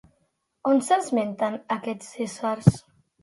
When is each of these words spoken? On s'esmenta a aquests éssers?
On 0.69 0.79
s'esmenta 0.87 1.49
a 1.57 1.59
aquests 1.77 2.09
éssers? 2.27 2.73